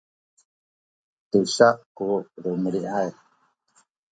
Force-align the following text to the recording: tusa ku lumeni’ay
tusa 1.29 1.67
ku 1.95 2.07
lumeni’ay 2.41 3.09